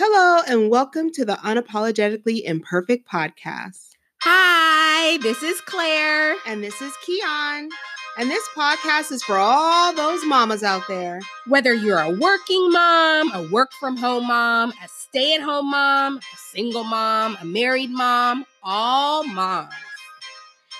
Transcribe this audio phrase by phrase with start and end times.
[0.00, 3.96] Hello, and welcome to the Unapologetically Imperfect podcast.
[4.22, 6.36] Hi, this is Claire.
[6.46, 7.68] And this is Keon.
[8.16, 11.18] And this podcast is for all those mamas out there.
[11.48, 16.18] Whether you're a working mom, a work from home mom, a stay at home mom,
[16.18, 19.74] a single mom, a married mom, all moms.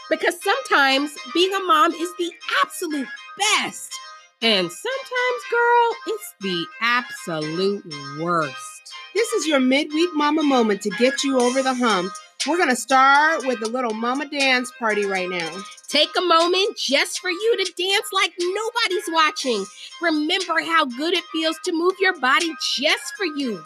[0.09, 2.31] Because sometimes being a mom is the
[2.63, 3.99] absolute best.
[4.41, 8.78] And sometimes, girl, it's the absolute worst.
[9.19, 12.13] This is your midweek mama moment to get you over the hump.
[12.47, 15.51] We're going to start with a little mama dance party right now.
[15.89, 19.67] Take a moment just for you to dance like nobody's watching.
[20.01, 23.61] Remember how good it feels to move your body just for you.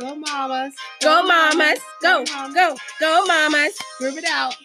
[0.00, 0.74] Go, mamas.
[1.02, 1.54] Go, go mamas.
[1.54, 1.78] mamas.
[2.00, 3.76] Go, go, go, go, mamas.
[3.98, 4.56] Groove it out.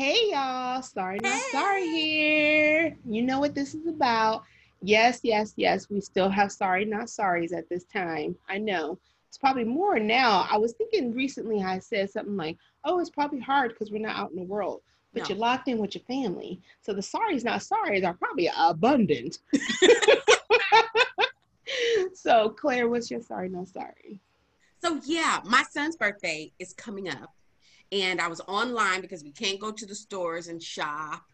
[0.00, 1.42] Hey y'all, sorry not hey.
[1.52, 2.96] sorry here.
[3.04, 4.44] You know what this is about.
[4.80, 5.90] Yes, yes, yes.
[5.90, 8.34] We still have sorry not sorries at this time.
[8.48, 8.98] I know.
[9.28, 10.48] It's probably more now.
[10.50, 14.16] I was thinking recently I said something like, oh, it's probably hard because we're not
[14.16, 14.80] out in the world.
[15.12, 15.28] But no.
[15.28, 16.62] you're locked in with your family.
[16.80, 19.40] So the sorries not sorries are probably abundant.
[22.14, 24.18] so Claire, what's your sorry not sorry?
[24.82, 27.34] So yeah, my son's birthday is coming up
[27.92, 31.24] and I was online because we can't go to the stores and shop.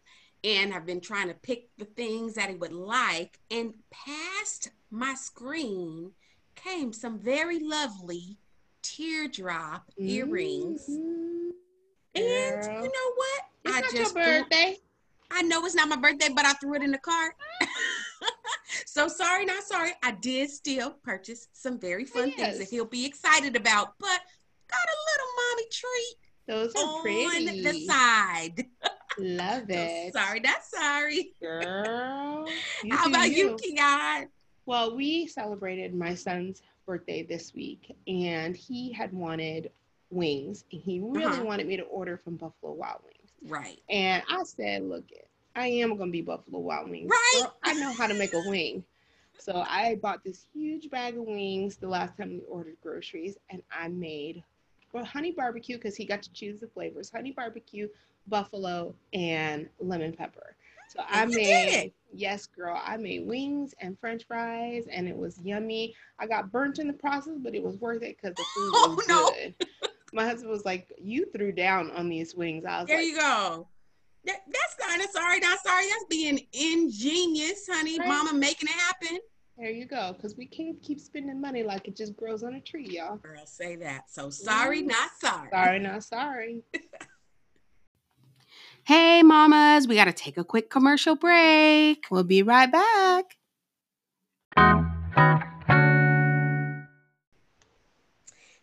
[0.43, 3.39] And I've been trying to pick the things that he would like.
[3.51, 6.11] And past my screen
[6.55, 8.37] came some very lovely
[8.81, 10.09] teardrop mm-hmm.
[10.09, 10.87] earrings.
[10.87, 11.53] And
[12.15, 12.83] Girl.
[12.83, 13.41] you know what?
[13.65, 14.77] It's I not just your birthday.
[15.29, 17.35] Threw, I know it's not my birthday, but I threw it in the cart.
[18.85, 19.91] so sorry, not sorry.
[20.03, 22.37] I did still purchase some very fun yes.
[22.39, 24.07] things that he'll be excited about, but
[24.69, 26.26] got a little mommy treat.
[26.47, 27.25] Those are pretty.
[27.25, 28.65] On the side.
[29.19, 30.13] Love it.
[30.13, 31.33] sorry, that's sorry.
[31.41, 32.47] Girl.
[32.91, 34.29] How about you, you Keon?
[34.65, 39.71] Well, we celebrated my son's birthday this week, and he had wanted
[40.09, 40.65] wings.
[40.71, 41.43] And he really uh-huh.
[41.43, 43.31] wanted me to order from Buffalo Wild Wings.
[43.45, 43.79] Right.
[43.89, 45.05] And I said, look,
[45.55, 47.09] I am going to be Buffalo Wild Wings.
[47.09, 47.41] Right.
[47.41, 48.83] Girl, I know how to make a wing.
[49.39, 53.61] So I bought this huge bag of wings the last time we ordered groceries, and
[53.71, 54.43] I made
[54.93, 57.87] well, honey barbecue because he got to choose the flavors honey barbecue,
[58.27, 60.55] buffalo, and lemon pepper.
[60.89, 65.93] So I made, yes, girl, I made wings and french fries and it was yummy.
[66.17, 68.95] I got burnt in the process, but it was worth it because the food oh,
[68.95, 69.31] was no.
[69.31, 69.67] good.
[70.13, 72.63] My husband was like, You threw down on these wings.
[72.65, 73.67] I was like, there like, you go.
[74.25, 75.85] That, that's kind of sorry, not sorry.
[75.89, 77.99] That's being ingenious, honey.
[77.99, 78.07] Right.
[78.07, 79.19] Mama making it happen.
[79.57, 80.13] There you go.
[80.13, 83.17] Because we can't keep spending money like it just grows on a tree, y'all.
[83.17, 84.03] Girl, say that.
[84.07, 84.87] So sorry, mm.
[84.87, 85.49] not sorry.
[85.51, 86.63] Sorry, not sorry.
[88.83, 92.05] hey, mamas, we got to take a quick commercial break.
[92.11, 93.35] We'll be right back.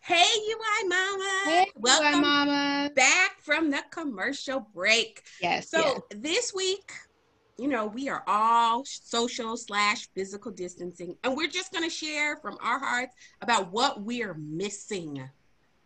[0.00, 1.41] Hey, UI Mama.
[1.47, 2.91] Hey, Welcome UI Mama.
[2.94, 5.25] back from the commercial break.
[5.43, 5.71] Yes.
[5.71, 6.00] So yes.
[6.15, 6.93] this week
[7.56, 12.37] you know, we are all social slash physical distancing, and we're just going to share
[12.37, 15.28] from our hearts about what we are missing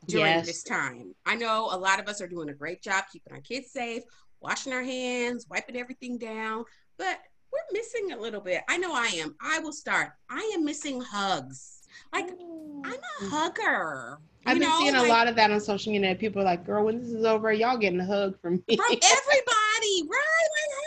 [0.07, 0.47] during yes.
[0.47, 1.15] this time.
[1.27, 4.03] I know a lot of us are doing a great job keeping our kids safe,
[4.41, 6.65] washing our hands, wiping everything down,
[6.97, 7.19] but
[7.53, 8.63] we're missing a little bit.
[8.69, 9.35] I know I am.
[9.41, 10.13] I will start.
[10.31, 11.83] I am missing hugs.
[12.13, 12.83] Like, Ooh.
[12.85, 14.19] I'm a hugger.
[14.47, 16.15] I've been know, seeing like, a lot of that on social media.
[16.15, 18.77] People are like, girl, when this is over, y'all getting a hug from me.
[18.77, 20.49] From everybody, right?
[20.57, 20.78] I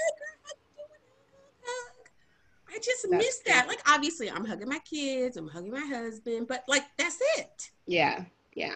[2.81, 3.68] just that's miss that.
[3.68, 7.72] Like obviously I'm hugging my kids, I'm hugging my husband, but like that's it.
[7.86, 8.25] Yeah.
[8.53, 8.75] Yeah.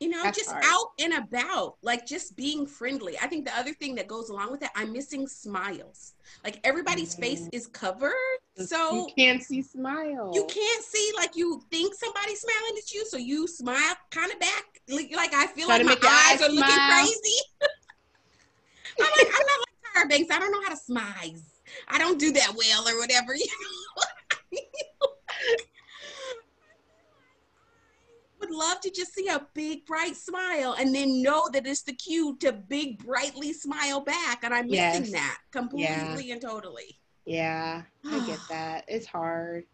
[0.00, 0.64] You know, that's just hard.
[0.64, 3.18] out and about, like just being friendly.
[3.20, 6.14] I think the other thing that goes along with that, I'm missing smiles.
[6.44, 7.22] Like everybody's mm-hmm.
[7.22, 8.12] face is covered.
[8.58, 10.36] So you can't see smiles.
[10.36, 14.38] You can't see like you think somebody's smiling at you, so you smile kind of
[14.38, 14.64] back.
[14.88, 17.38] Like I feel Try like my eyes, eyes are looking crazy.
[19.00, 20.34] I'm like, I'm not like Tyra Banks.
[20.34, 21.34] I don't know how to smile.
[21.88, 23.34] I don't do that well or whatever.
[24.50, 24.62] You
[25.02, 25.08] know?
[28.48, 31.92] would love to just see a big bright smile and then know that it's the
[31.92, 36.32] cue to big brightly smile back and i'm missing that completely yeah.
[36.32, 39.64] and totally yeah i get that it's hard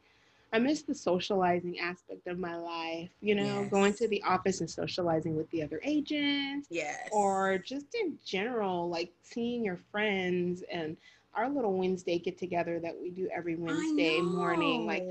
[0.53, 3.71] i miss the socializing aspect of my life you know yes.
[3.71, 8.89] going to the office and socializing with the other agents yes or just in general
[8.89, 10.97] like seeing your friends and
[11.37, 14.87] our little Wednesday get together that we do every Wednesday morning.
[14.87, 15.05] Like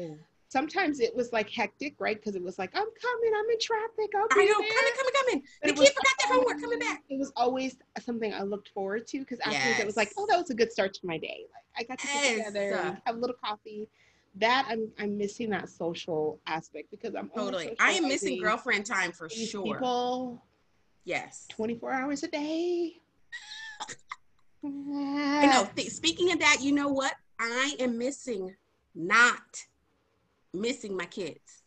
[0.53, 2.15] sometimes it was like hectic, right?
[2.15, 4.13] Because it was like, I'm coming, I'm in traffic.
[4.15, 4.69] I'll I know, there.
[4.69, 5.43] coming, coming, coming.
[5.61, 7.03] But the kid forgot their homework, coming back.
[7.09, 9.79] It was always something I looked forward to because afterwards yes.
[9.79, 11.45] it was like, oh, that was a good start to my day.
[11.53, 12.37] Like I got to yes.
[12.37, 13.89] get together, have a little coffee.
[14.37, 17.75] That I'm I'm missing that social aspect because I'm totally.
[17.79, 19.63] I am missing girlfriend time for sure.
[19.63, 20.43] People,
[21.03, 22.93] yes, 24 hours a day.
[24.63, 25.67] I know.
[25.75, 27.13] Th- speaking of that, you know what?
[27.39, 28.55] I am missing
[28.95, 29.63] not
[30.53, 31.63] missing my kids.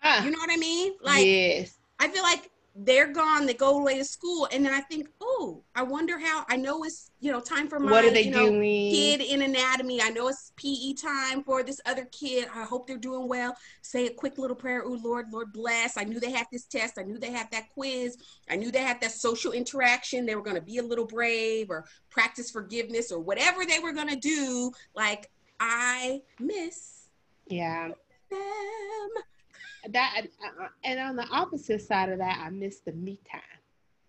[0.00, 0.24] Huh.
[0.24, 0.92] You know what I mean?
[1.00, 1.78] Like, yes.
[1.98, 5.62] I feel like they're gone, they go away to school, and then I think, oh,
[5.76, 6.44] I wonder how.
[6.48, 8.90] I know it's you know time for my what are they you know, doing?
[8.90, 10.02] kid in anatomy.
[10.02, 12.48] I know it's PE time for this other kid.
[12.52, 13.56] I hope they're doing well.
[13.82, 14.82] Say a quick little prayer.
[14.84, 15.96] Oh Lord, Lord bless.
[15.96, 16.98] I knew they had this test.
[16.98, 18.16] I knew they had that quiz.
[18.50, 20.26] I knew they had that social interaction.
[20.26, 23.92] They were going to be a little brave or practice forgiveness or whatever they were
[23.92, 24.72] going to do.
[24.96, 25.30] Like
[25.60, 27.08] I miss.
[27.46, 27.90] Yeah.
[28.30, 29.10] Them
[29.90, 33.40] that uh, and on the opposite side of that, I miss the me time.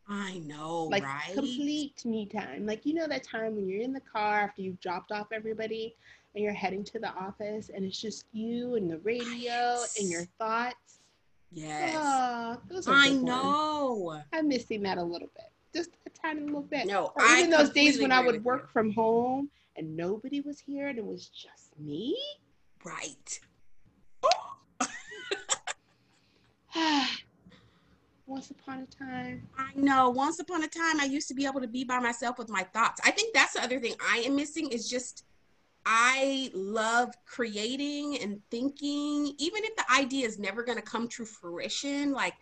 [0.07, 1.33] I know, like right?
[1.33, 2.65] complete me time.
[2.65, 5.95] Like you know that time when you're in the car after you've dropped off everybody
[6.33, 10.25] and you're heading to the office and it's just you and the radio and your
[10.37, 10.99] thoughts.
[11.51, 11.95] Yes.
[11.97, 12.57] Oh,
[12.87, 13.93] I know.
[13.95, 14.25] Ones.
[14.33, 15.49] I'm missing that a little bit.
[15.73, 16.85] Just a tiny little bit.
[16.85, 18.67] No, or even I those days when I would work you.
[18.73, 22.17] from home and nobody was here and it was just me.
[22.83, 23.39] Right.
[28.25, 29.47] once upon a time.
[29.57, 30.09] I know.
[30.09, 32.63] Once upon a time, I used to be able to be by myself with my
[32.63, 33.01] thoughts.
[33.03, 35.23] I think that's the other thing I am missing is just
[35.85, 41.25] I love creating and thinking, even if the idea is never going to come to
[41.25, 42.33] fruition, like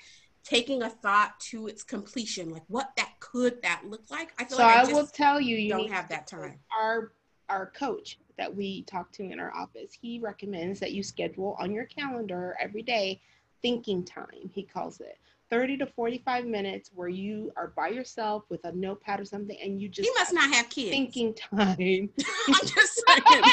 [0.43, 4.33] taking a thought to its completion, like what that could that look like.
[4.39, 6.59] I feel so like I, I will tell you, you don't have that time.
[6.77, 7.11] Our
[7.49, 11.71] our coach that we talk to in our office, he recommends that you schedule on
[11.71, 13.21] your calendar every day
[13.63, 15.17] thinking time, he calls it.
[15.49, 19.79] 30 to 45 minutes where you are by yourself with a notepad or something and
[19.79, 20.89] you just He must not have kids.
[20.89, 21.57] Thinking time.
[22.47, 23.43] I'm just saying.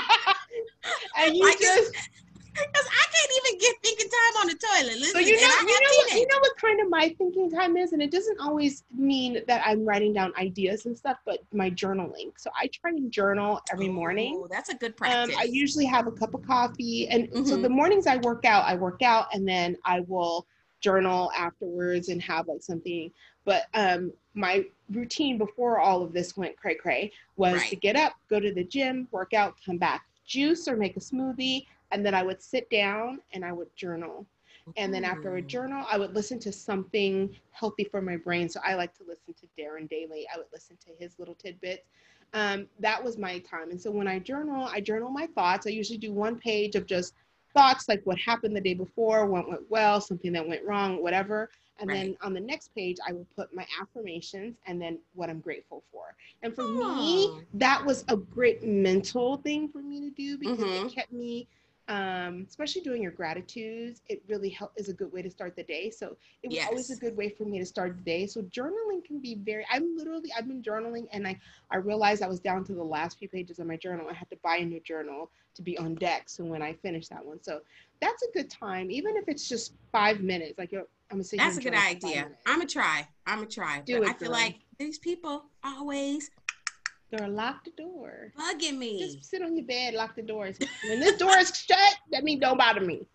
[1.18, 4.98] and you like just because I can't even get thinking time on the toilet.
[4.98, 7.76] Listen, so you know, you know, what, you know what kind of my thinking time
[7.76, 11.70] is, and it doesn't always mean that I'm writing down ideas and stuff, but my
[11.70, 12.32] journaling.
[12.36, 14.40] So I try and journal every morning.
[14.42, 15.34] Oh, that's a good practice.
[15.34, 17.44] Um, I usually have a cup of coffee, and mm-hmm.
[17.44, 20.46] so the mornings I work out, I work out, and then I will
[20.80, 23.10] journal afterwards and have like something.
[23.44, 27.70] But um, my routine before all of this went cray cray was right.
[27.70, 31.00] to get up, go to the gym, work out, come back, juice or make a
[31.00, 34.26] smoothie and then I would sit down and I would journal.
[34.76, 38.48] And then after a journal, I would listen to something healthy for my brain.
[38.48, 40.26] So I like to listen to Darren Daily.
[40.32, 41.88] I would listen to his little tidbits.
[42.32, 43.70] Um, that was my time.
[43.70, 45.66] And so when I journal, I journal my thoughts.
[45.66, 47.14] I usually do one page of just
[47.52, 51.50] thoughts like what happened the day before, what went well, something that went wrong, whatever.
[51.80, 51.96] And right.
[51.96, 55.82] then on the next page, I will put my affirmations and then what I'm grateful
[55.90, 56.14] for.
[56.42, 60.86] And for me, that was a great mental thing for me to do because mm-hmm.
[60.86, 61.48] it kept me
[61.90, 65.64] um, especially doing your gratitudes, it really help is a good way to start the
[65.64, 65.90] day.
[65.90, 66.68] So it was yes.
[66.68, 68.28] always a good way for me to start the day.
[68.28, 69.66] So journaling can be very.
[69.68, 71.36] I'm literally I've been journaling, and I
[71.72, 74.06] I realized I was down to the last few pages of my journal.
[74.08, 76.28] I had to buy a new journal to be on deck.
[76.28, 77.60] So when I finish that one, so
[78.00, 80.58] that's a good time, even if it's just five minutes.
[80.58, 82.28] Like I'm gonna say that's a good idea.
[82.46, 83.08] I'm gonna try.
[83.26, 83.80] I'm gonna try.
[83.80, 84.38] Do it, I feel girl.
[84.38, 86.30] like these people always
[87.16, 88.32] Girl, lock the door.
[88.38, 89.00] Bugging me.
[89.00, 90.56] Just sit on your bed, lock the doors.
[90.88, 93.06] When this door is shut, that means don't bother me.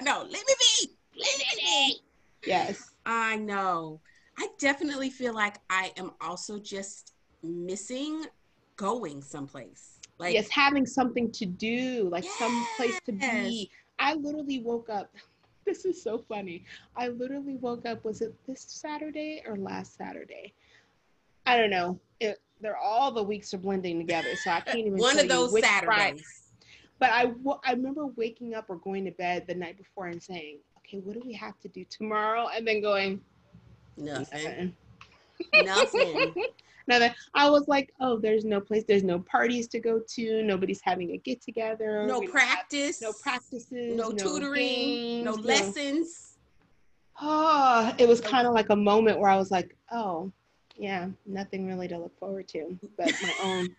[0.00, 0.90] No, let me be.
[1.16, 2.00] Let me be.
[2.46, 2.90] Yes.
[3.04, 4.00] I know.
[4.38, 8.24] I definitely feel like I am also just missing
[8.76, 9.98] going someplace.
[10.18, 12.38] Like yes, having something to do, like yes.
[12.38, 13.70] some place to be.
[13.98, 15.14] I literally woke up.
[15.66, 16.62] This is so funny.
[16.94, 18.04] I literally woke up.
[18.04, 20.52] Was it this Saturday or last Saturday?
[21.46, 21.98] I don't know.
[22.20, 24.98] It, they're all the weeks are blending together, so I can't even.
[24.98, 25.84] One of those Saturdays.
[25.84, 26.22] Friday.
[26.98, 27.32] But I,
[27.64, 31.14] I remember waking up or going to bed the night before and saying, "Okay, what
[31.14, 33.20] do we have to do tomorrow?" And then going,
[33.96, 34.74] "Nothing."
[35.54, 36.34] Nothing.
[36.86, 37.12] Nothing.
[37.34, 38.84] I was like, "Oh, there's no place.
[38.86, 40.42] There's no parties to go to.
[40.42, 42.06] Nobody's having a get together.
[42.06, 43.02] No practice.
[43.02, 43.96] no practices.
[43.96, 44.62] No, no tutoring.
[44.62, 46.38] Games, no lessons."
[47.20, 50.32] Oh, it was kind of like a moment where I was like, "Oh."
[50.76, 53.76] Yeah, nothing really to look forward to, but my own,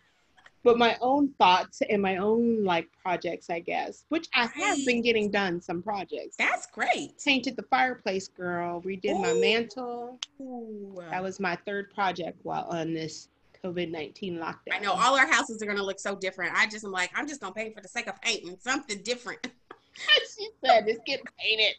[0.63, 5.01] but my own thoughts and my own like projects, I guess, which I have been
[5.01, 5.61] getting done.
[5.61, 6.35] Some projects.
[6.37, 7.13] That's great.
[7.23, 8.81] Painted the fireplace, girl.
[8.81, 9.21] Redid Ooh.
[9.21, 10.19] my mantle.
[10.41, 11.03] Ooh.
[11.09, 13.29] That was my third project while on this
[13.63, 14.73] COVID nineteen lockdown.
[14.73, 16.53] I know all our houses are gonna look so different.
[16.55, 19.47] I just am like, I'm just gonna paint for the sake of painting something different.
[20.37, 21.75] she said, "It's getting painted."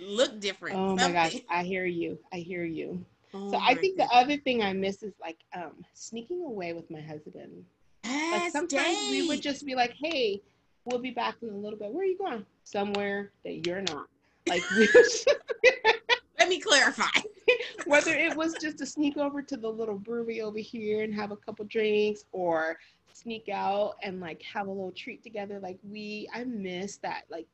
[0.00, 0.76] Look different.
[0.76, 1.14] Oh Something.
[1.14, 2.18] my gosh, I hear you.
[2.32, 3.04] I hear you.
[3.34, 4.08] Oh so I think goodness.
[4.10, 7.64] the other thing I miss is like um, sneaking away with my husband.
[8.04, 9.10] Yes, like sometimes dang.
[9.10, 10.40] we would just be like, "Hey,
[10.84, 11.92] we'll be back in a little bit.
[11.92, 12.46] Where are you going?
[12.64, 14.06] Somewhere that you're not."
[14.48, 14.62] Like
[16.38, 17.20] Let me clarify.
[17.86, 21.30] Whether it was just to sneak over to the little brewery over here and have
[21.30, 22.78] a couple drinks or
[23.12, 25.58] sneak out and like have a little treat together.
[25.60, 27.46] Like we I miss that like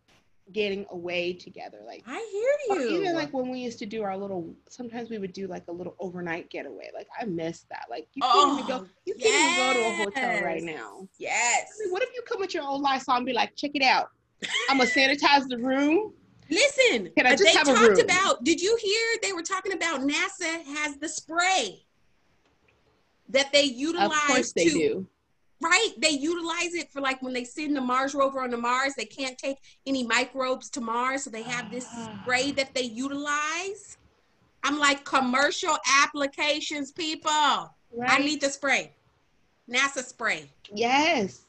[0.52, 1.78] getting away together.
[1.86, 2.28] Like I
[2.68, 3.00] hear you.
[3.00, 5.72] Even like when we used to do our little sometimes we would do like a
[5.72, 6.90] little overnight getaway.
[6.94, 7.86] Like I miss that.
[7.90, 9.30] Like you can't oh, even go oh, you yes.
[9.30, 11.08] can't even go to a hotel right now.
[11.18, 11.70] Yes.
[11.74, 13.82] I mean, what if you come with your old Lysol and be like, check it
[13.82, 14.08] out.
[14.68, 16.12] I'm gonna sanitize the room.
[16.50, 18.44] Listen, Can I just they have talked about.
[18.44, 21.84] Did you hear they were talking about NASA has the spray
[23.30, 24.08] that they utilize?
[24.08, 25.06] Of course they to, do.
[25.62, 28.94] Right, they utilize it for like when they send the Mars rover on the Mars.
[28.96, 29.56] They can't take
[29.86, 32.20] any microbes to Mars, so they have this ah.
[32.22, 33.96] spray that they utilize.
[34.62, 37.30] I'm like commercial applications, people.
[37.30, 38.10] Right.
[38.10, 38.92] I need the spray.
[39.70, 40.50] NASA spray.
[40.74, 41.42] Yes.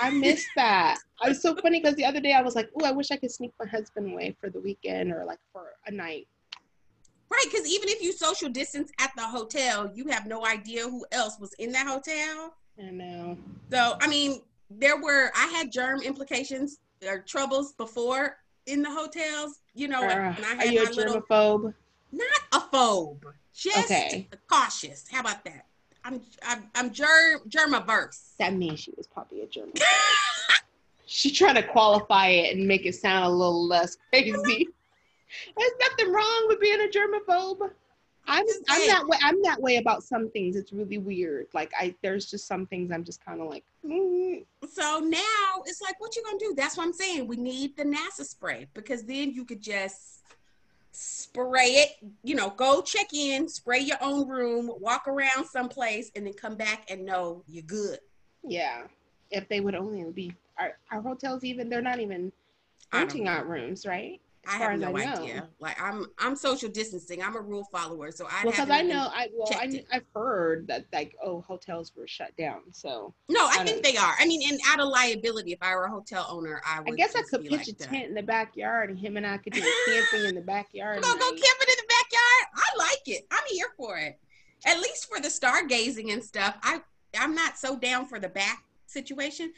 [0.00, 0.98] I missed that.
[1.22, 3.16] I was so funny because the other day I was like, "Oh, I wish I
[3.16, 6.28] could sneak my husband away for the weekend or like for a night."
[7.30, 11.04] Right, because even if you social distance at the hotel, you have no idea who
[11.10, 12.54] else was in that hotel.
[12.78, 13.36] I know.
[13.70, 14.40] So, I mean,
[14.70, 19.60] there were I had germ implications or troubles before in the hotels.
[19.74, 21.28] You know, uh, when I had are you a germaphobe?
[21.30, 21.74] Little,
[22.12, 24.28] not a phobe, just okay.
[24.48, 25.06] cautious.
[25.10, 25.66] How about that?
[26.04, 28.36] I'm I'm I'm germ germaverse.
[28.38, 29.70] That means she was probably a germ.
[31.06, 34.68] She's trying to qualify it and make it sound a little less crazy.
[35.56, 37.70] There's nothing wrong with being a germaphobe.
[38.26, 39.18] I'm I'm that way.
[39.22, 40.56] I'm that way about some things.
[40.56, 41.46] It's really weird.
[41.52, 43.64] Like I, there's just some things I'm just kind of like.
[43.84, 44.44] Mm.
[44.68, 46.54] So now it's like, what you gonna do?
[46.56, 47.26] That's what I'm saying.
[47.26, 50.22] We need the NASA spray because then you could just
[50.92, 51.90] spray it,
[52.22, 56.54] you know, go check in, spray your own room, walk around someplace, and then come
[56.54, 57.98] back and know you're good.
[58.42, 58.82] Yeah.
[59.30, 62.32] If they would only be our, our hotels even they're not even
[62.92, 64.20] renting out rooms, right?
[64.48, 65.48] I have no I idea.
[65.58, 67.22] Like I'm, I'm social distancing.
[67.22, 68.44] I'm a rule follower, so I.
[68.44, 72.60] Because I know, I well, I, have heard that like oh hotels were shut down.
[72.72, 74.14] So no, I, I think they are.
[74.18, 76.92] I mean, and out of liability, if I were a hotel owner, I would.
[76.92, 77.88] I guess I could pitch like a that.
[77.88, 81.02] tent in the backyard, and him and I could do camping in the backyard.
[81.02, 82.46] Go go camping in the backyard.
[82.54, 83.26] I like it.
[83.30, 84.18] I'm here for it.
[84.66, 86.56] At least for the stargazing and stuff.
[86.62, 86.80] I
[87.18, 89.52] I'm not so down for the back situation,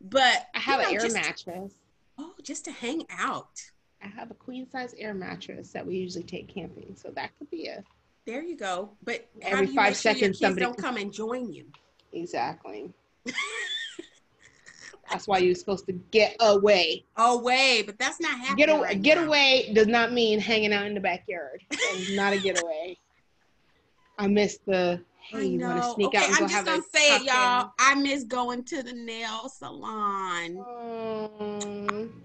[0.00, 1.72] but I have you know, an air just, mattress.
[2.18, 3.71] Oh, just to hang out.
[4.44, 7.82] Queen size air mattress that we usually take camping, so that could be a.
[8.26, 8.90] There you go.
[9.02, 11.66] But every five sure seconds, somebody don't come and join you.
[12.12, 12.92] Exactly.
[15.10, 17.04] that's why you're supposed to get away.
[17.16, 18.56] Away, but that's not happening.
[18.56, 18.80] Get away.
[18.80, 21.62] Right get away does not mean hanging out in the backyard.
[21.70, 22.96] It's not a getaway.
[24.18, 27.16] I miss the Hey, you want to sneak okay, out and I'm just gonna say
[27.16, 27.70] it, y'all.
[27.78, 30.58] I miss going to the nail salon.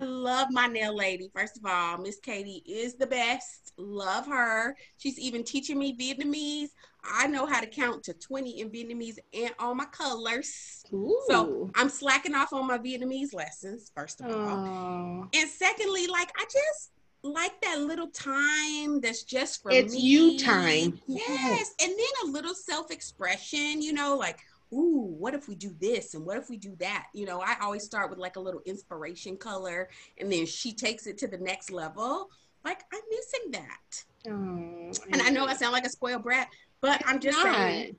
[0.01, 1.30] I love my nail lady.
[1.34, 3.74] First of all, Miss Katie is the best.
[3.77, 4.75] Love her.
[4.98, 6.70] She's even teaching me Vietnamese.
[7.04, 10.84] I know how to count to 20 in Vietnamese and all my colors.
[10.94, 11.22] Ooh.
[11.30, 15.30] So I'm slacking off on my Vietnamese lessons, first of all.
[15.34, 16.92] And secondly, like I just
[17.24, 20.00] like that little time that's just for it's me.
[20.00, 21.00] you time.
[21.08, 21.28] Yes.
[21.28, 21.74] yes.
[21.82, 24.40] And then a little self-expression, you know, like,
[24.74, 27.08] ooh, what if we do this and what if we do that?
[27.14, 31.08] You know, I always start with like a little inspiration color and then she takes
[31.08, 32.30] it to the next level.
[32.64, 34.04] Like I'm missing that.
[34.30, 36.50] Oh, and I know I sound like a spoiled brat,
[36.82, 37.56] but I'm just not.
[37.56, 37.96] saying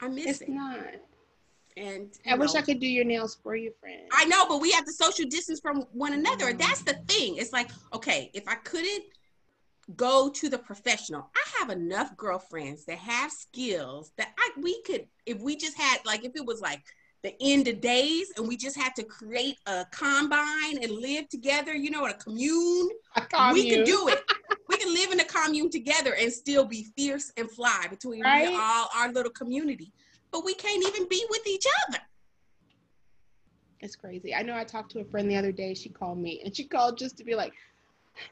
[0.00, 0.30] I'm missing.
[0.30, 0.86] It's not.
[1.76, 4.02] And I know, wish I could do your nails for you, friend.
[4.12, 6.52] I know, but we have to social distance from one another.
[6.52, 6.58] Mm.
[6.58, 7.36] That's the thing.
[7.36, 9.04] It's like, okay, if I couldn't
[9.96, 15.06] go to the professional, I have enough girlfriends that have skills that I we could
[15.26, 16.82] if we just had like if it was like
[17.22, 21.74] the end of days and we just had to create a combine and live together,
[21.74, 22.88] you know, a commune.
[23.16, 23.54] A commune.
[23.54, 24.22] We could do it.
[24.68, 28.54] we can live in a commune together and still be fierce and fly between right?
[28.54, 29.92] all our little community
[30.32, 31.98] but we can't even be with each other.
[33.80, 34.34] It's crazy.
[34.34, 35.74] I know I talked to a friend the other day.
[35.74, 37.54] She called me and she called just to be like,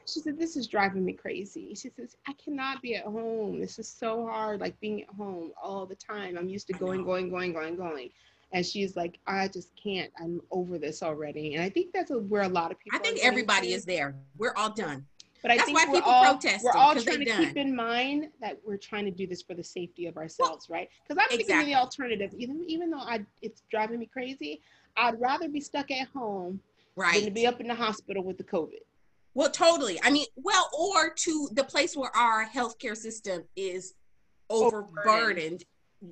[0.05, 1.73] she said, This is driving me crazy.
[1.73, 3.59] She says, I cannot be at home.
[3.59, 6.37] This is so hard, like being at home all the time.
[6.37, 8.09] I'm used to going, going, going, going, going.
[8.51, 10.11] And she's like, I just can't.
[10.19, 11.55] I'm over this already.
[11.55, 14.15] And I think that's where a lot of people I think everybody is there.
[14.37, 15.05] We're all done.
[15.41, 16.63] But I That's think why people all, protest.
[16.63, 17.45] We're all trying to done.
[17.45, 20.79] keep in mind that we're trying to do this for the safety of ourselves, well,
[20.79, 20.89] right?
[21.07, 21.43] Because I'm exactly.
[21.45, 22.33] thinking of the alternative.
[22.37, 24.61] Even even though I it's driving me crazy,
[24.97, 26.59] I'd rather be stuck at home
[26.95, 28.81] right than to be up in the hospital with the COVID.
[29.33, 29.99] Well, totally.
[30.03, 33.93] I mean, well, or to the place where our healthcare system is
[34.49, 35.63] overburdened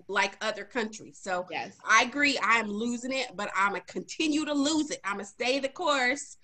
[0.07, 1.19] like other countries.
[1.21, 1.77] So yes.
[1.87, 2.37] I agree.
[2.41, 4.99] I'm losing it, but I'm gonna continue to lose it.
[5.03, 6.37] I'm gonna stay the course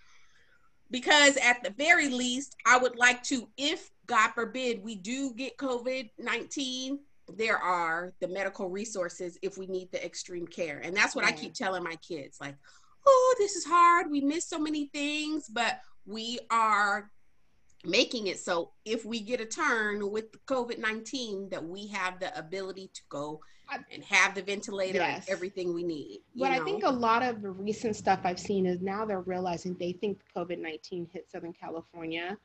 [0.91, 5.57] because at the very least, I would like to, if God forbid we do get
[5.57, 6.99] COVID 19,
[7.35, 10.79] there are the medical resources if we need the extreme care.
[10.83, 11.29] And that's what yeah.
[11.29, 12.55] I keep telling my kids like,
[13.05, 14.11] oh, this is hard.
[14.11, 17.09] We miss so many things, but we are
[17.85, 22.37] making it so if we get a turn with COVID 19, that we have the
[22.37, 23.41] ability to go
[23.91, 25.25] and have the ventilator yes.
[25.25, 26.21] and everything we need.
[26.35, 26.61] But know?
[26.61, 29.93] I think a lot of the recent stuff I've seen is now they're realizing they
[29.93, 32.37] think COVID 19 hit Southern California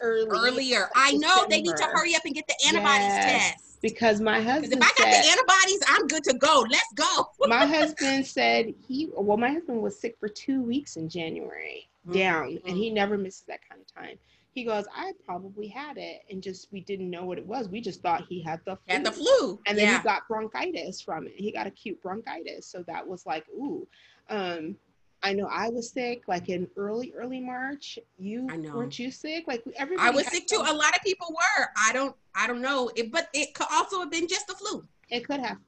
[0.00, 0.88] early, earlier.
[0.94, 3.82] I know they need to hurry up and get the antibodies yes, test.
[3.82, 6.66] Because my husband, if I got said, the antibodies, I'm good to go.
[6.70, 7.30] Let's go.
[7.48, 12.18] my husband said he, well, my husband was sick for two weeks in January, mm-hmm.
[12.18, 14.18] down, and he never misses that kind of time.
[14.52, 17.68] He goes, I probably had it, and just we didn't know what it was.
[17.68, 18.94] We just thought he had the flu.
[18.94, 19.98] Had the flu, and then yeah.
[19.98, 21.34] he got bronchitis from it.
[21.36, 23.86] He got acute bronchitis, so that was like, ooh.
[24.28, 24.76] Um,
[25.22, 27.98] I know I was sick like in early, early March.
[28.18, 28.74] You I know.
[28.74, 29.44] weren't you sick?
[29.46, 30.08] Like everybody.
[30.08, 30.62] I was sick too.
[30.66, 31.66] A lot of people were.
[31.76, 32.16] I don't.
[32.34, 32.90] I don't know.
[32.96, 34.84] It, but it could also have been just the flu.
[35.10, 35.58] It could have.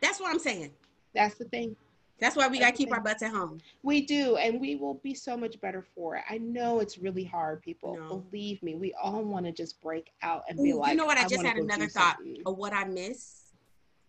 [0.00, 0.70] That's what I'm saying.
[1.14, 1.74] That's the thing.
[2.20, 3.58] That's why we got to keep our butts at home.
[3.82, 6.24] We do, and we will be so much better for it.
[6.28, 7.96] I know it's really hard, people.
[7.96, 8.18] No.
[8.18, 10.92] Believe me, we all want to just break out and Ooh, be like.
[10.92, 11.18] You know what?
[11.18, 12.42] I, I just had another thought something.
[12.46, 13.42] of what I miss.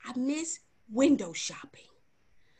[0.05, 1.81] I miss window shopping.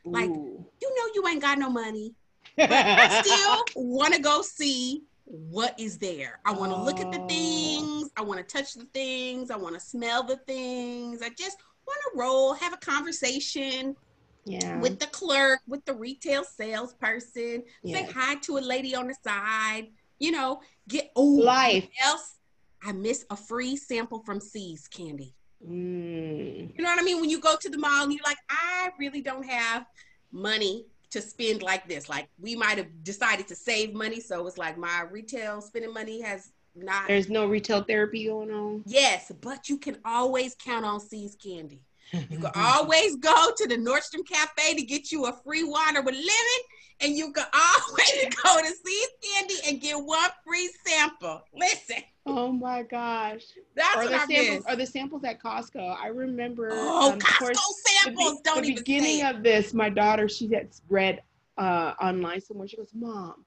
[0.08, 0.12] Ooh.
[0.12, 2.16] Like, you know, you ain't got no money
[2.58, 6.40] but I still want to go see what is there.
[6.46, 6.84] I want to oh.
[6.84, 7.28] look at the oh.
[7.28, 8.10] things.
[8.18, 9.52] I want to touch the things.
[9.52, 11.22] I want to smell the things.
[11.22, 13.96] I just want to roll, have a conversation
[14.46, 14.80] yeah.
[14.80, 19.88] with the clerk, with the retail salesperson, say hi to a lady on the side,
[20.20, 21.88] you know, get oh life.
[22.04, 22.36] Else,
[22.84, 25.36] I miss a free sample from See's candy.
[25.68, 26.76] Mm.
[26.76, 27.22] You know what I mean?
[27.22, 29.86] When you go to the mall and you're like, I really don't have
[30.32, 32.10] money to spend like this.
[32.10, 36.22] Like we might have decided to save money, so it's like my retail spending money
[36.22, 37.08] has not.
[37.08, 38.84] There's no retail therapy going on.
[38.86, 41.82] Yes, but you can always count on See's Candy.
[42.14, 46.16] You can always go to the Nordstrom Cafe to get you a free water with
[46.16, 46.62] lemon,
[47.00, 51.42] and you can always go to See's Candy and get one free sample.
[51.56, 52.04] Listen.
[52.26, 53.44] Oh my gosh.
[53.76, 55.98] That's or what the I samples, Or the samples at Costco.
[56.00, 56.70] I remember.
[56.72, 58.38] Oh, um, Costco course, samples.
[58.38, 61.22] The, Don't the even beginning of this, my daughter, she had read
[61.58, 62.68] uh, online somewhere.
[62.68, 63.46] She goes, Mom,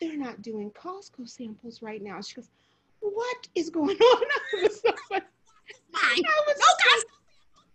[0.00, 2.20] they're not doing Costco samples right now.
[2.20, 2.50] She goes,
[3.00, 4.22] What is going on?
[4.58, 4.92] I was so.
[5.12, 7.19] I was no Costco.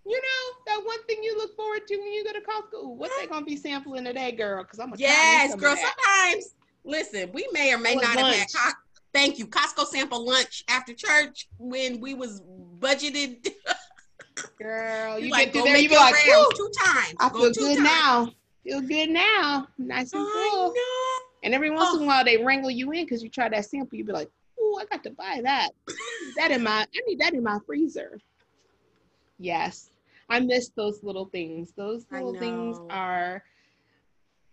[0.08, 2.96] You know that one thing you look forward to when you go to Costco.
[2.96, 4.64] What's they gonna be sampling today, girl?
[4.64, 5.76] Because I'm a yes, girl.
[5.76, 8.38] Sometimes, listen, we may or may not lunch.
[8.38, 8.74] have had
[9.16, 9.48] Thank you.
[9.48, 12.42] Costco sample lunch after church when we was
[12.80, 13.48] budgeted.
[14.60, 17.16] Girl, you like, get there, you be like, two times.
[17.22, 17.80] I feel good times.
[17.80, 18.32] now.
[18.66, 19.68] Feel good now.
[19.78, 20.74] Nice and full.
[21.44, 21.96] And every once oh.
[21.96, 22.08] in a oh.
[22.08, 23.98] while they wrangle you in because you try that sample.
[23.98, 25.70] You'd be like, oh, I got to buy that.
[26.36, 28.20] that in my, I need that in my freezer.
[29.40, 29.92] Yes,
[30.30, 31.72] I miss those little things.
[31.76, 33.44] Those little things are.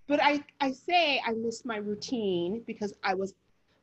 [0.06, 3.35] But I, I say I miss my routine because I was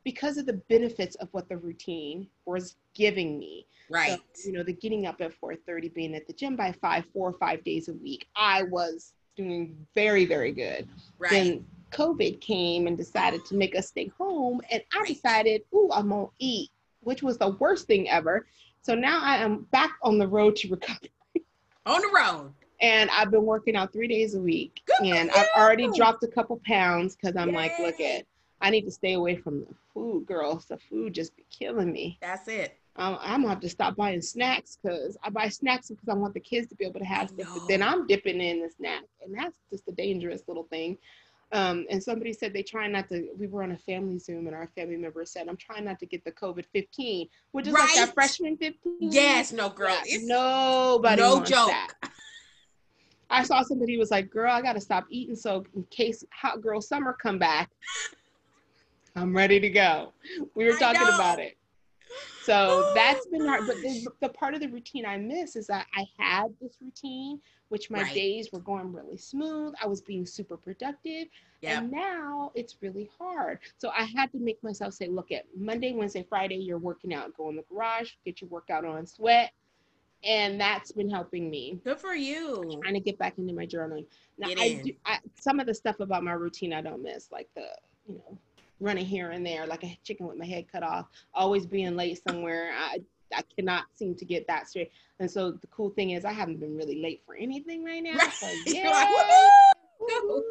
[0.03, 3.65] because of the benefits of what the routine was giving me.
[3.89, 4.19] Right.
[4.33, 7.29] So, you know, the getting up at 4:30, being at the gym by five, four
[7.29, 10.87] or five days a week, I was doing very, very good.
[11.17, 11.31] Right.
[11.31, 16.09] Then COVID came and decided to make us stay home, and I decided, ooh, I'm
[16.09, 16.69] gonna eat,
[17.01, 18.45] which was the worst thing ever.
[18.81, 21.11] So now I am back on the road to recovery.
[21.85, 22.53] On the road.
[22.81, 26.27] And I've been working out three days a week, good and I've already dropped a
[26.27, 27.55] couple pounds because I'm Yay.
[27.55, 28.25] like, look at
[28.61, 30.65] I need to stay away from the food, girls.
[30.65, 32.17] The food just be killing me.
[32.21, 32.77] That's it.
[32.95, 36.33] Um, I'm gonna have to stop buying snacks because I buy snacks because I want
[36.33, 39.03] the kids to be able to have Them, But then I'm dipping in the snack,
[39.23, 40.97] and that's just a dangerous little thing.
[41.51, 43.27] Um, and somebody said they try not to.
[43.37, 46.05] We were on a family Zoom, and our family member said, "I'm trying not to
[46.05, 47.83] get the COVID 15, which is right.
[47.85, 49.97] like that freshman 15." Yes, no, girl.
[50.05, 51.21] Yeah, nobody.
[51.21, 51.69] No joke.
[51.69, 52.11] That.
[53.31, 56.81] I saw somebody was like, "Girl, I gotta stop eating so in case hot girl
[56.81, 57.71] summer come back."
[59.15, 60.13] I'm ready to go.
[60.55, 61.57] We were talking about it.
[62.43, 63.67] So that's been hard.
[63.67, 67.39] But the, the, part of the routine I miss is that I had this routine,
[67.69, 68.13] which my right.
[68.13, 69.73] days were going really smooth.
[69.81, 71.27] I was being super productive.
[71.61, 71.77] Yep.
[71.77, 73.59] And now it's really hard.
[73.77, 77.35] So I had to make myself say, look at Monday, Wednesday, Friday, you're working out,
[77.35, 79.51] go in the garage, get your workout on, sweat.
[80.23, 81.79] And that's been helping me.
[81.83, 82.79] Good for you.
[82.81, 84.05] Trying to get back into my journaling.
[84.37, 87.47] Now, I do I, some of the stuff about my routine I don't miss, like
[87.55, 87.67] the
[88.05, 88.37] you know,
[88.81, 92.19] running here and there like a chicken with my head cut off, always being late
[92.27, 92.71] somewhere.
[92.77, 92.99] I
[93.35, 94.91] I cannot seem to get that straight.
[95.19, 98.15] And so the cool thing is I haven't been really late for anything right now.
[98.15, 98.31] Right.
[98.39, 98.89] So yeah.
[98.89, 99.09] like,
[99.99, 100.43] Woo-hoo.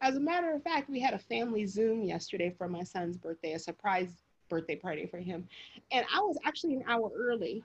[0.00, 3.52] As a matter of fact, we had a family Zoom yesterday for my son's birthday,
[3.52, 4.10] a surprise
[4.48, 5.46] birthday party for him.
[5.92, 7.62] And I was actually an hour early.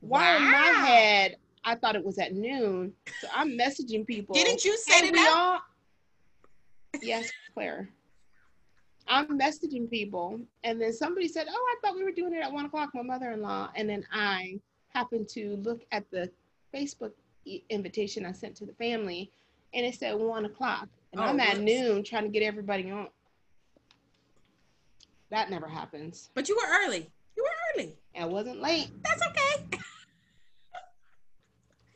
[0.00, 2.92] While in my head, I thought it was at noon.
[3.20, 4.34] So I'm messaging people.
[4.34, 5.36] Didn't you set Hey, it up?
[5.36, 5.60] all-
[7.02, 7.88] Yes, Claire.
[9.08, 12.52] I'm messaging people, and then somebody said, "Oh, I thought we were doing it at
[12.52, 16.30] one o'clock." My mother-in-law, and then I happened to look at the
[16.74, 17.12] Facebook
[17.68, 19.30] invitation I sent to the family,
[19.74, 23.08] and it said one o'clock, and Oh, I'm at noon trying to get everybody on.
[25.30, 26.30] That never happens.
[26.34, 27.10] But you were early.
[27.36, 27.96] You were early.
[28.18, 29.66] I wasn't late, That's okay.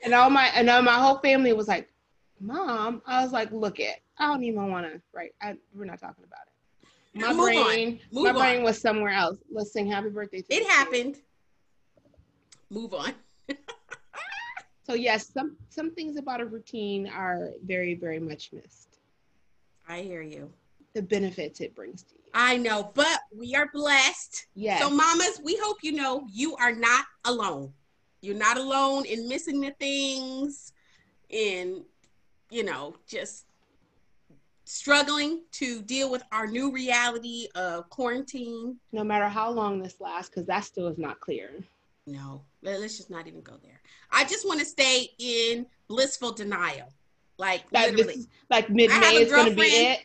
[0.05, 1.88] and all my and all my whole family was like,
[2.40, 5.01] "Mom," I was like, "Look it, I don't even want to.
[5.12, 5.33] Right?
[5.40, 6.50] I, we're not talking about it."
[7.14, 7.44] My Move on.
[7.55, 8.37] brain, Move my on.
[8.37, 9.38] brain was somewhere else.
[9.51, 11.16] Let's sing happy birthday to It happened.
[12.70, 13.12] Move on.
[14.83, 18.99] So yes, some some things about a routine are very very much missed.
[19.88, 20.51] I hear you.
[20.94, 22.23] The benefits it brings to you.
[22.35, 24.46] I know, but we are blessed.
[24.57, 24.81] Yes.
[24.83, 27.73] So, mamas, we hope you know you are not alone.
[28.20, 30.73] You're not alone in missing the things,
[31.29, 31.85] in,
[32.51, 33.44] you know, just
[34.70, 38.78] struggling to deal with our new reality of quarantine.
[38.92, 41.50] no matter how long this lasts, because that still is not clear.
[42.06, 43.80] No, let- let's just not even go there.
[44.11, 46.88] I just want to stay in blissful denial.
[47.38, 48.14] Like, literally.
[48.14, 50.00] is like mid May is going to be it.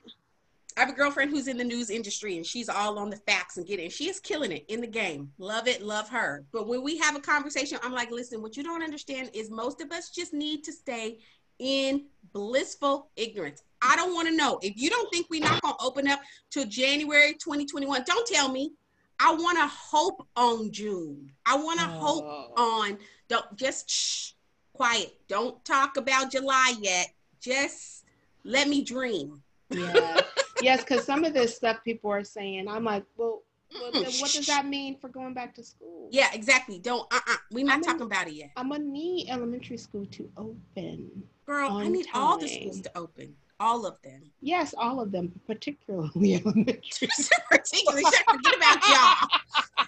[0.78, 3.56] I have a girlfriend who's in the news industry and she's all on the facts
[3.56, 5.32] and getting she is killing it in the game.
[5.38, 6.46] Love it, love her.
[6.52, 9.80] But when we have a conversation, I'm like, listen, what you don't understand is most
[9.80, 11.20] of us just need to stay
[11.60, 13.64] in blissful ignorance.
[13.88, 14.60] I don't want to know.
[14.62, 16.20] If you don't think we're not gonna open up
[16.52, 18.74] till January 2021, don't tell me.
[19.20, 21.32] I want to hope on June.
[21.46, 22.82] I want to hope Oh.
[22.84, 22.98] on
[23.30, 24.32] don't just shh,
[24.74, 25.16] quiet.
[25.30, 27.14] Don't talk about July yet.
[27.40, 28.04] Just
[28.44, 29.42] let me dream.
[29.70, 30.22] Yeah.
[30.62, 33.44] yes, because some of this stuff people are saying, I'm like, well,
[33.74, 36.10] well what does that mean for going back to school?
[36.12, 36.80] Yeah, exactly.
[36.80, 38.52] Don't uh uh We're not I'm in- talking about it yet.
[38.58, 41.24] I'm gonna need elementary school to open.
[41.46, 43.36] Girl, I need all the schools to open.
[43.60, 44.22] All of them.
[44.42, 47.08] Yes, all of them, particularly elementary.
[47.50, 49.86] Particularly forget about y'all.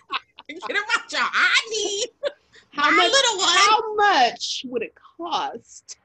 [0.50, 1.30] Forget about y'all.
[1.34, 2.08] I need
[2.72, 3.12] How my much?
[3.12, 3.58] little one.
[3.58, 5.98] How much would it cost?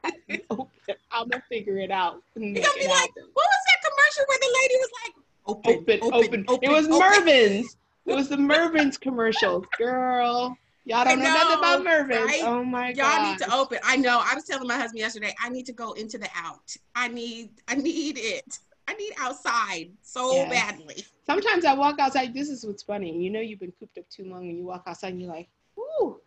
[0.51, 0.71] open?
[1.13, 2.21] I'm gonna figure it out.
[2.35, 3.29] You're gonna be like, happen.
[3.33, 5.15] what was that commercial where the lady was like,
[5.47, 7.77] open, open, open, It was Mervyn's.
[8.07, 10.57] It was the Mervyn's commercials, girl.
[10.85, 12.27] Y'all don't I know, nothing about know, Mervyn's.
[12.27, 12.43] right?
[12.45, 13.23] Oh my Y'all god.
[13.23, 13.79] need to open.
[13.85, 14.21] I know.
[14.23, 16.75] I was telling my husband yesterday, I need to go into the out.
[16.95, 18.59] I need, I need it.
[18.89, 20.51] I need outside so Yes.
[20.51, 21.05] badly.
[21.25, 22.35] Sometimes I walk outside.
[22.35, 23.17] This is what's funny.
[23.17, 25.49] You know, you've been cooped up too long, and you walk outside, and you're like,
[25.79, 26.21] "Ooh, ooh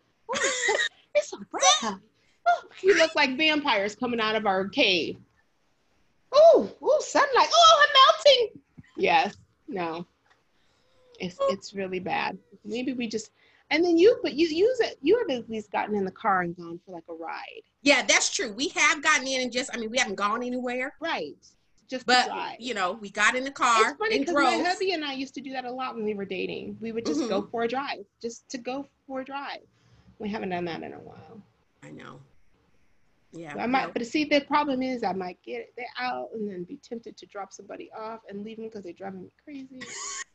[1.14, 1.98] it's, so, bright
[2.82, 5.18] you look like vampires coming out of our cave.
[6.34, 7.50] Ooh, ooh, sunlight.
[7.54, 8.62] Oh, I'm melting.
[8.98, 9.36] Yes,
[9.68, 10.06] no,
[11.20, 12.38] it's it's really bad.
[12.64, 13.32] Maybe we just,
[13.70, 14.98] and then you, but you use it.
[15.02, 18.04] You have at least gotten in the car and gone for like a ride, Yeah,
[18.06, 18.54] that's true.
[18.54, 21.36] We have gotten in and just, I mean, we haven't gone anywhere, right?
[21.88, 24.94] Just but you know, we got in the car It's funny and because my hubby
[24.94, 26.78] and I used to do that a lot when we were dating.
[26.82, 27.30] We would just Mhm.
[27.30, 29.62] go for a drive, just to go for a drive.
[30.18, 31.42] We haven't done that in a while.
[31.84, 32.22] I know.
[33.36, 33.54] Yeah.
[33.60, 36.78] I might, but see, the problem is I might get it out and then be
[36.78, 39.82] tempted to drop somebody off and leave them because they're driving me crazy.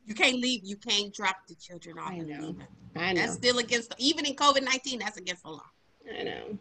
[0.04, 0.60] you can't leave.
[0.64, 2.46] You can't drop the children off I and know.
[2.46, 2.66] leave them.
[2.96, 5.62] I know, That's still against, the, even in COVID 19, that's against the law.
[6.18, 6.58] I know.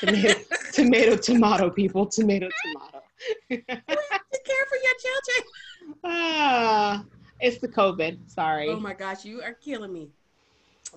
[0.00, 0.34] Tomato,
[0.72, 3.00] tomato, tomato, people, tomato, tomato.
[3.50, 5.54] Take care for your children.
[6.04, 7.04] ah,
[7.40, 8.30] it's the COVID.
[8.30, 8.68] Sorry.
[8.68, 10.10] Oh my gosh, you are killing me.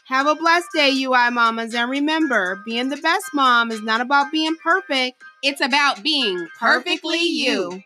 [0.06, 4.32] Have a blessed day, UI mamas, and remember, being the best mom is not about
[4.32, 5.22] being perfect.
[5.42, 7.82] It's about being perfectly you.